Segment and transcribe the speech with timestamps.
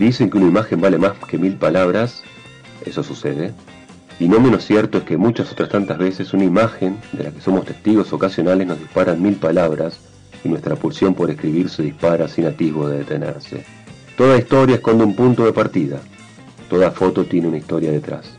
[0.00, 2.22] Dicen que una imagen vale más que mil palabras,
[2.86, 3.52] eso sucede,
[4.18, 7.42] y no menos cierto es que muchas otras tantas veces una imagen de la que
[7.42, 10.00] somos testigos ocasionales nos dispara mil palabras
[10.42, 13.66] y nuestra pulsión por escribir se dispara sin atisbo de detenerse.
[14.16, 16.00] Toda historia esconde un punto de partida,
[16.70, 18.38] toda foto tiene una historia detrás.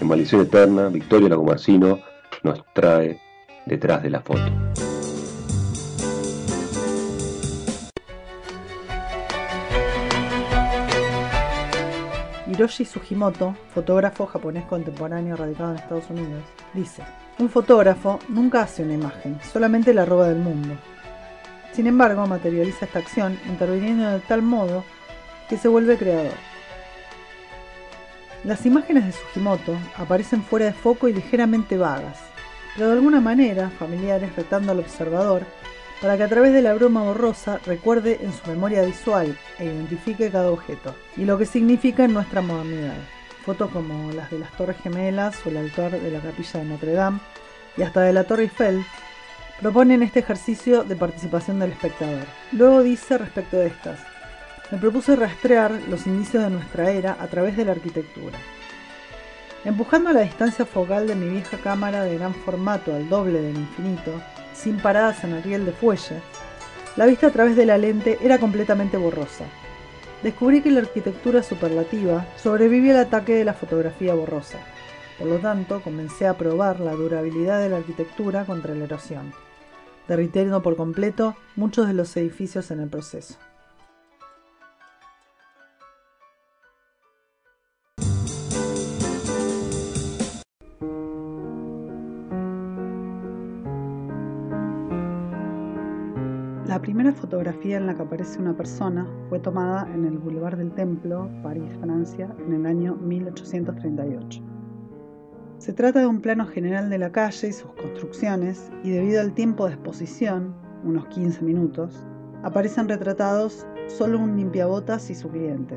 [0.00, 1.98] En Maldición Eterna, Victoria Lagomarcino
[2.42, 3.20] nos trae
[3.66, 4.50] detrás de la foto.
[12.62, 17.02] Hiroshi Sugimoto, fotógrafo japonés contemporáneo radicado en Estados Unidos, dice,
[17.40, 20.76] un fotógrafo nunca hace una imagen, solamente la roba del mundo.
[21.72, 24.84] Sin embargo, materializa esta acción interviniendo de tal modo
[25.48, 26.36] que se vuelve creador.
[28.44, 32.20] Las imágenes de Sugimoto aparecen fuera de foco y ligeramente vagas,
[32.76, 35.42] pero de alguna manera familiares retando al observador
[36.02, 40.32] para que a través de la broma borrosa recuerde en su memoria visual e identifique
[40.32, 42.96] cada objeto y lo que significa en nuestra modernidad.
[43.46, 46.92] Fotos como las de las Torres Gemelas o el altar de la capilla de Notre
[46.92, 47.20] Dame
[47.76, 48.84] y hasta de la Torre Eiffel
[49.60, 52.24] proponen este ejercicio de participación del espectador.
[52.50, 54.00] Luego dice respecto de estas,
[54.72, 58.38] me propuse rastrear los indicios de nuestra era a través de la arquitectura.
[59.64, 64.20] Empujando la distancia focal de mi vieja cámara de gran formato al doble del infinito,
[64.54, 66.20] sin paradas en el riel de fuelle,
[66.96, 69.46] la vista a través de la lente era completamente borrosa.
[70.22, 74.58] Descubrí que la arquitectura superlativa sobrevive al ataque de la fotografía borrosa.
[75.18, 79.32] Por lo tanto, comencé a probar la durabilidad de la arquitectura contra la erosión,
[80.06, 83.36] derritiendo por completo muchos de los edificios en el proceso.
[96.72, 100.72] La primera fotografía en la que aparece una persona fue tomada en el Boulevard del
[100.72, 104.42] Templo, París, Francia, en el año 1838.
[105.58, 109.34] Se trata de un plano general de la calle y sus construcciones, y debido al
[109.34, 112.06] tiempo de exposición, unos 15 minutos,
[112.42, 115.76] aparecen retratados solo un limpiabotas y su cliente.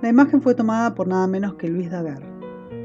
[0.00, 2.32] La imagen fue tomada por nada menos que Luis Daguerre,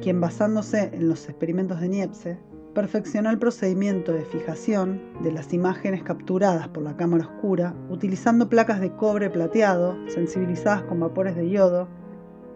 [0.02, 2.38] quien basándose en los experimentos de Niepce,
[2.79, 8.79] perfeccionó el procedimiento de fijación de las imágenes capturadas por la cámara oscura utilizando placas
[8.79, 11.90] de cobre plateado sensibilizadas con vapores de yodo,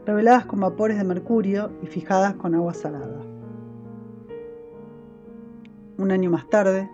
[0.06, 3.20] reveladas con vapores de mercurio y fijadas con agua salada.
[5.98, 6.90] Un año más tarde,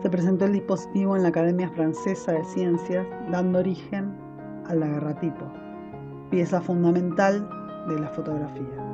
[0.00, 4.14] se presentó el dispositivo en la Academia Francesa de Ciencias, dando origen
[4.68, 5.50] al daguerratipo,
[6.30, 7.44] pieza fundamental
[7.88, 8.91] de la fotografía.